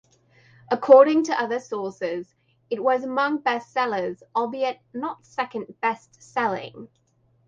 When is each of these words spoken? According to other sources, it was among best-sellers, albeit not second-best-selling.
According 0.71 1.25
to 1.25 1.39
other 1.39 1.59
sources, 1.59 2.33
it 2.71 2.81
was 2.83 3.03
among 3.03 3.41
best-sellers, 3.41 4.23
albeit 4.35 4.79
not 4.95 5.23
second-best-selling. 5.27 6.87